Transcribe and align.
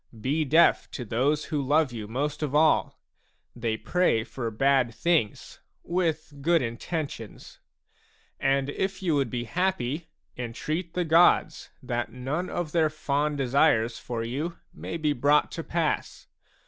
Be 0.19 0.45
deaf 0.45 0.89
to 0.93 1.05
those 1.05 1.45
who 1.45 1.61
love 1.61 1.93
you 1.93 2.07
most 2.07 2.41
of 2.41 2.55
all; 2.55 2.99
they 3.55 3.77
pray 3.77 4.23
for 4.23 4.49
bad 4.49 4.95
things 4.95 5.59
with 5.83 6.33
good 6.41 6.63
intentions. 6.63 7.59
And, 8.39 8.71
if 8.71 9.03
you 9.03 9.13
would 9.13 9.29
be 9.29 9.43
happy, 9.43 10.07
entreat 10.35 10.95
the 10.95 11.05
gods 11.05 11.69
that 11.83 12.11
none 12.11 12.49
of 12.49 12.71
their 12.71 12.89
fond 12.89 13.37
desires 13.37 13.99
for 13.99 14.23
you 14.23 14.57
may 14.73 14.97
be 14.97 15.13
brought 15.13 15.51
to 15.51 15.63
pass. 15.63 16.25